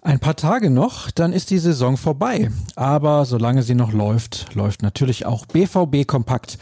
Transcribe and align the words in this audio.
Ein 0.00 0.20
paar 0.20 0.36
Tage 0.36 0.70
noch, 0.70 1.10
dann 1.10 1.34
ist 1.34 1.50
die 1.50 1.58
Saison 1.58 1.98
vorbei. 1.98 2.50
Aber 2.76 3.26
solange 3.26 3.62
sie 3.62 3.74
noch 3.74 3.92
läuft, 3.92 4.54
läuft 4.54 4.82
natürlich 4.82 5.26
auch 5.26 5.44
BVB 5.44 6.06
kompakt. 6.06 6.58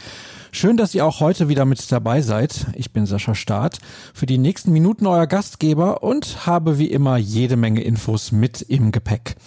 Schön, 0.51 0.75
dass 0.75 0.93
ihr 0.93 1.05
auch 1.05 1.21
heute 1.21 1.47
wieder 1.47 1.63
mit 1.63 1.89
dabei 1.89 2.21
seid. 2.21 2.67
Ich 2.75 2.91
bin 2.91 3.05
Sascha 3.05 3.35
Staat, 3.35 3.79
für 4.13 4.25
die 4.25 4.37
nächsten 4.37 4.73
Minuten 4.73 5.07
euer 5.07 5.27
Gastgeber 5.27 6.03
und 6.03 6.45
habe 6.45 6.77
wie 6.77 6.91
immer 6.91 7.15
jede 7.17 7.55
Menge 7.55 7.81
Infos 7.81 8.33
mit 8.33 8.61
im 8.61 8.91
Gepäck. 8.91 9.37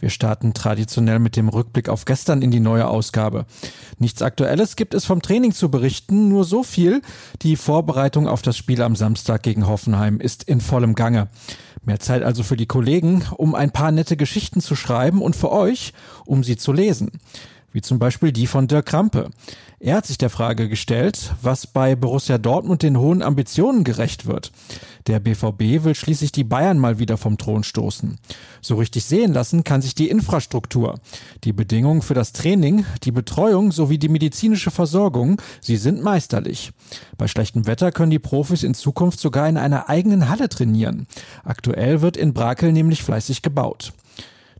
Wir 0.00 0.10
starten 0.10 0.54
traditionell 0.54 1.18
mit 1.18 1.36
dem 1.36 1.48
Rückblick 1.48 1.88
auf 1.88 2.04
gestern 2.06 2.42
in 2.42 2.50
die 2.50 2.60
neue 2.60 2.88
Ausgabe. 2.88 3.44
Nichts 3.98 4.22
Aktuelles 4.22 4.76
gibt 4.76 4.94
es 4.94 5.04
vom 5.04 5.22
Training 5.22 5.52
zu 5.52 5.70
berichten, 5.70 6.28
nur 6.28 6.44
so 6.44 6.62
viel. 6.62 7.02
Die 7.42 7.56
Vorbereitung 7.56 8.26
auf 8.26 8.42
das 8.42 8.56
Spiel 8.56 8.82
am 8.82 8.96
Samstag 8.96 9.42
gegen 9.42 9.66
Hoffenheim 9.66 10.18
ist 10.18 10.42
in 10.44 10.60
vollem 10.60 10.94
Gange. 10.94 11.28
Mehr 11.84 12.00
Zeit 12.00 12.22
also 12.22 12.42
für 12.42 12.56
die 12.56 12.66
Kollegen, 12.66 13.24
um 13.36 13.54
ein 13.54 13.70
paar 13.70 13.92
nette 13.92 14.16
Geschichten 14.16 14.60
zu 14.60 14.74
schreiben 14.74 15.22
und 15.22 15.36
für 15.36 15.52
euch, 15.52 15.92
um 16.24 16.42
sie 16.44 16.56
zu 16.56 16.72
lesen 16.72 17.12
wie 17.72 17.82
zum 17.82 17.98
Beispiel 17.98 18.32
die 18.32 18.46
von 18.46 18.68
Dirk 18.68 18.86
Krampe. 18.86 19.30
Er 19.82 19.96
hat 19.96 20.06
sich 20.06 20.18
der 20.18 20.28
Frage 20.28 20.68
gestellt, 20.68 21.32
was 21.40 21.66
bei 21.66 21.96
Borussia 21.96 22.36
Dortmund 22.36 22.82
den 22.82 22.98
hohen 22.98 23.22
Ambitionen 23.22 23.82
gerecht 23.82 24.26
wird. 24.26 24.52
Der 25.06 25.20
BVB 25.20 25.84
will 25.84 25.94
schließlich 25.94 26.32
die 26.32 26.44
Bayern 26.44 26.78
mal 26.78 26.98
wieder 26.98 27.16
vom 27.16 27.38
Thron 27.38 27.64
stoßen. 27.64 28.18
So 28.60 28.74
richtig 28.74 29.06
sehen 29.06 29.32
lassen 29.32 29.64
kann 29.64 29.80
sich 29.80 29.94
die 29.94 30.10
Infrastruktur. 30.10 31.00
Die 31.44 31.54
Bedingungen 31.54 32.02
für 32.02 32.12
das 32.12 32.32
Training, 32.32 32.84
die 33.04 33.10
Betreuung 33.10 33.72
sowie 33.72 33.96
die 33.96 34.10
medizinische 34.10 34.70
Versorgung, 34.70 35.40
sie 35.62 35.78
sind 35.78 36.02
meisterlich. 36.02 36.72
Bei 37.16 37.26
schlechtem 37.26 37.66
Wetter 37.66 37.90
können 37.90 38.10
die 38.10 38.18
Profis 38.18 38.62
in 38.62 38.74
Zukunft 38.74 39.18
sogar 39.18 39.48
in 39.48 39.56
einer 39.56 39.88
eigenen 39.88 40.28
Halle 40.28 40.50
trainieren. 40.50 41.06
Aktuell 41.42 42.02
wird 42.02 42.18
in 42.18 42.34
Brakel 42.34 42.72
nämlich 42.72 43.02
fleißig 43.02 43.40
gebaut. 43.40 43.94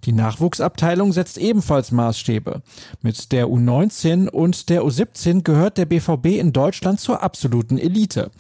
Die 0.05 0.13
Nachwuchsabteilung 0.13 1.13
setzt 1.13 1.39
ebenfalls 1.39 1.93
Maßstäbe. 1.93 2.63
Mit 3.03 3.33
der 3.33 3.47
U19 3.47 4.29
und 4.29 4.69
der 4.71 4.83
U17 4.83 5.43
gehört 5.43 5.77
der 5.79 5.85
BVB 5.85 6.39
in 6.39 6.53
Deutschland 6.53 7.01
zur 7.01 7.23
absoluten 7.23 7.79
Elite. 7.79 8.31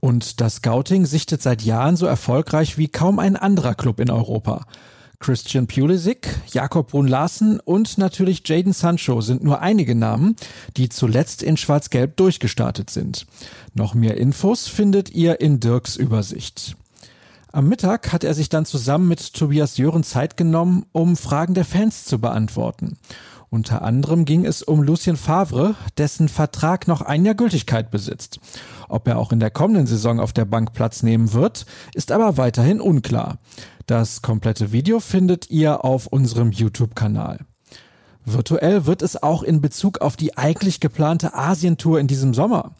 Und 0.00 0.40
das 0.40 0.56
Scouting 0.56 1.04
sichtet 1.04 1.42
seit 1.42 1.62
Jahren 1.62 1.96
so 1.96 2.06
erfolgreich 2.06 2.78
wie 2.78 2.88
kaum 2.88 3.18
ein 3.18 3.36
anderer 3.36 3.74
Club 3.74 4.00
in 4.00 4.10
Europa. 4.10 4.64
Christian 5.18 5.66
Pulisic, 5.66 6.28
Jakob 6.50 6.92
Brun 6.92 7.06
Larsen 7.06 7.60
und 7.60 7.98
natürlich 7.98 8.42
Jaden 8.48 8.72
Sancho 8.72 9.20
sind 9.20 9.44
nur 9.44 9.60
einige 9.60 9.94
Namen, 9.94 10.34
die 10.78 10.88
zuletzt 10.88 11.42
in 11.42 11.58
Schwarz-Gelb 11.58 12.16
durchgestartet 12.16 12.88
sind. 12.88 13.26
Noch 13.74 13.92
mehr 13.92 14.16
Infos 14.16 14.66
findet 14.66 15.10
ihr 15.10 15.42
in 15.42 15.60
Dirks 15.60 15.96
Übersicht. 15.96 16.74
Am 17.52 17.68
Mittag 17.68 18.12
hat 18.12 18.22
er 18.22 18.34
sich 18.34 18.48
dann 18.48 18.64
zusammen 18.64 19.08
mit 19.08 19.34
Tobias 19.34 19.76
Jören 19.76 20.04
Zeit 20.04 20.36
genommen, 20.36 20.86
um 20.92 21.16
Fragen 21.16 21.54
der 21.54 21.64
Fans 21.64 22.04
zu 22.04 22.20
beantworten. 22.20 22.96
Unter 23.48 23.82
anderem 23.82 24.24
ging 24.24 24.46
es 24.46 24.62
um 24.62 24.84
Lucien 24.84 25.16
Favre, 25.16 25.74
dessen 25.98 26.28
Vertrag 26.28 26.86
noch 26.86 27.02
ein 27.02 27.24
Jahr 27.24 27.34
Gültigkeit 27.34 27.90
besitzt. 27.90 28.38
Ob 28.88 29.08
er 29.08 29.18
auch 29.18 29.32
in 29.32 29.40
der 29.40 29.50
kommenden 29.50 29.88
Saison 29.88 30.20
auf 30.20 30.32
der 30.32 30.44
Bank 30.44 30.74
Platz 30.74 31.02
nehmen 31.02 31.32
wird, 31.32 31.66
ist 31.92 32.12
aber 32.12 32.36
weiterhin 32.36 32.80
unklar. 32.80 33.38
Das 33.86 34.22
komplette 34.22 34.70
Video 34.70 35.00
findet 35.00 35.50
ihr 35.50 35.84
auf 35.84 36.06
unserem 36.06 36.52
YouTube-Kanal. 36.52 37.40
Virtuell 38.24 38.86
wird 38.86 39.02
es 39.02 39.22
auch 39.22 39.42
in 39.42 39.60
Bezug 39.60 39.98
auf 40.00 40.16
die 40.16 40.36
eigentlich 40.36 40.80
geplante 40.80 41.34
Asientour 41.34 41.98
in 41.98 42.06
diesem 42.06 42.34
Sommer. 42.34 42.72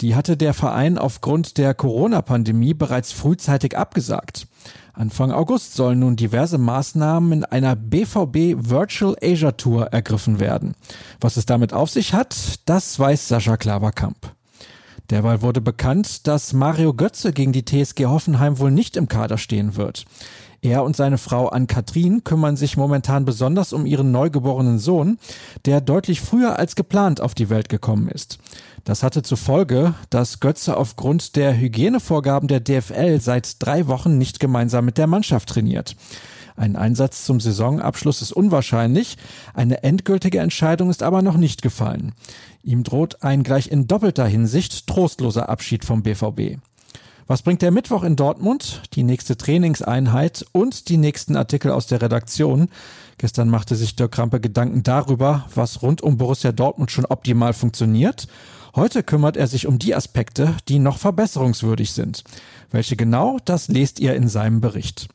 Die 0.00 0.14
hatte 0.14 0.36
der 0.36 0.54
Verein 0.54 0.98
aufgrund 0.98 1.58
der 1.58 1.74
Corona-Pandemie 1.74 2.74
bereits 2.74 3.12
frühzeitig 3.12 3.76
abgesagt. 3.76 4.46
Anfang 4.92 5.32
August 5.32 5.74
sollen 5.74 5.98
nun 5.98 6.14
diverse 6.14 6.56
Maßnahmen 6.56 7.32
in 7.32 7.44
einer 7.44 7.74
BVB 7.74 8.68
Virtual 8.68 9.16
Asia 9.20 9.52
Tour 9.52 9.86
ergriffen 9.88 10.38
werden. 10.38 10.74
Was 11.20 11.36
es 11.36 11.46
damit 11.46 11.72
auf 11.72 11.90
sich 11.90 12.14
hat, 12.14 12.60
das 12.66 12.98
weiß 12.98 13.26
Sascha 13.26 13.56
Klaverkamp. 13.56 14.32
Derweil 15.10 15.42
wurde 15.42 15.60
bekannt, 15.60 16.26
dass 16.26 16.52
Mario 16.52 16.94
Götze 16.94 17.32
gegen 17.32 17.52
die 17.52 17.64
TSG 17.64 18.06
Hoffenheim 18.06 18.58
wohl 18.58 18.70
nicht 18.70 18.96
im 18.96 19.08
Kader 19.08 19.36
stehen 19.36 19.76
wird. 19.76 20.06
Er 20.64 20.82
und 20.82 20.96
seine 20.96 21.18
Frau 21.18 21.48
Ann-Kathrin 21.48 22.24
kümmern 22.24 22.56
sich 22.56 22.78
momentan 22.78 23.26
besonders 23.26 23.74
um 23.74 23.84
ihren 23.84 24.12
neugeborenen 24.12 24.78
Sohn, 24.78 25.18
der 25.66 25.82
deutlich 25.82 26.22
früher 26.22 26.58
als 26.58 26.74
geplant 26.74 27.20
auf 27.20 27.34
die 27.34 27.50
Welt 27.50 27.68
gekommen 27.68 28.08
ist. 28.08 28.38
Das 28.82 29.02
hatte 29.02 29.22
zur 29.22 29.36
Folge, 29.36 29.92
dass 30.08 30.40
Götze 30.40 30.78
aufgrund 30.78 31.36
der 31.36 31.54
Hygienevorgaben 31.54 32.48
der 32.48 32.60
DFL 32.60 33.20
seit 33.20 33.62
drei 33.62 33.88
Wochen 33.88 34.16
nicht 34.16 34.40
gemeinsam 34.40 34.86
mit 34.86 34.96
der 34.96 35.06
Mannschaft 35.06 35.50
trainiert. 35.50 35.96
Ein 36.56 36.76
Einsatz 36.76 37.26
zum 37.26 37.40
Saisonabschluss 37.40 38.22
ist 38.22 38.32
unwahrscheinlich, 38.32 39.18
eine 39.52 39.82
endgültige 39.82 40.38
Entscheidung 40.38 40.88
ist 40.88 41.02
aber 41.02 41.20
noch 41.20 41.36
nicht 41.36 41.60
gefallen. 41.60 42.12
Ihm 42.62 42.84
droht 42.84 43.22
ein 43.22 43.42
gleich 43.42 43.70
in 43.70 43.86
doppelter 43.86 44.26
Hinsicht 44.26 44.86
trostloser 44.86 45.50
Abschied 45.50 45.84
vom 45.84 46.02
BVB. 46.02 46.56
Was 47.26 47.40
bringt 47.40 47.62
der 47.62 47.70
Mittwoch 47.70 48.02
in 48.02 48.16
Dortmund? 48.16 48.82
Die 48.92 49.02
nächste 49.02 49.38
Trainingseinheit 49.38 50.44
und 50.52 50.90
die 50.90 50.98
nächsten 50.98 51.36
Artikel 51.36 51.70
aus 51.70 51.86
der 51.86 52.02
Redaktion. 52.02 52.68
Gestern 53.16 53.48
machte 53.48 53.76
sich 53.76 53.96
Dirk 53.96 54.12
Krampe 54.12 54.40
Gedanken 54.40 54.82
darüber, 54.82 55.46
was 55.54 55.80
rund 55.80 56.02
um 56.02 56.18
Borussia 56.18 56.52
Dortmund 56.52 56.90
schon 56.90 57.06
optimal 57.06 57.54
funktioniert. 57.54 58.28
Heute 58.76 59.02
kümmert 59.02 59.38
er 59.38 59.46
sich 59.46 59.66
um 59.66 59.78
die 59.78 59.94
Aspekte, 59.94 60.54
die 60.68 60.78
noch 60.78 60.98
verbesserungswürdig 60.98 61.92
sind. 61.92 62.24
Welche 62.70 62.94
genau, 62.94 63.38
das 63.46 63.68
lest 63.68 64.00
ihr 64.00 64.14
in 64.14 64.28
seinem 64.28 64.60
Bericht. 64.60 65.08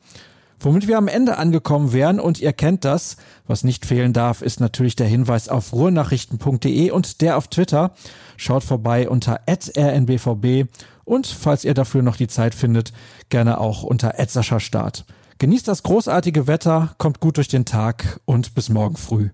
Womit 0.58 0.88
wir 0.88 0.98
am 0.98 1.08
Ende 1.08 1.38
angekommen 1.38 1.92
wären 1.92 2.18
und 2.18 2.40
ihr 2.40 2.52
kennt 2.52 2.84
das, 2.84 3.18
was 3.46 3.62
nicht 3.62 3.86
fehlen 3.86 4.12
darf, 4.12 4.42
ist 4.42 4.60
natürlich 4.60 4.96
der 4.96 5.06
Hinweis 5.06 5.48
auf 5.48 5.72
ruhrnachrichten.de 5.72 6.90
und 6.90 7.20
der 7.20 7.36
auf 7.36 7.48
Twitter. 7.48 7.92
Schaut 8.36 8.64
vorbei 8.64 9.08
unter 9.08 9.40
rnbvb 9.48 10.68
und 11.04 11.26
falls 11.26 11.64
ihr 11.64 11.74
dafür 11.74 12.02
noch 12.02 12.16
die 12.16 12.28
Zeit 12.28 12.54
findet, 12.54 12.92
gerne 13.28 13.58
auch 13.58 13.82
unter 13.82 14.18
Start. 14.60 15.04
Genießt 15.38 15.66
das 15.66 15.82
großartige 15.82 16.46
Wetter, 16.46 16.94
kommt 16.98 17.20
gut 17.20 17.38
durch 17.38 17.48
den 17.48 17.64
Tag 17.64 18.20
und 18.26 18.54
bis 18.54 18.68
morgen 18.68 18.96
früh. 18.96 19.30